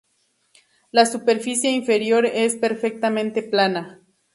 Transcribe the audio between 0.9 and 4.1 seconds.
superficie inferior es perfectamente plana.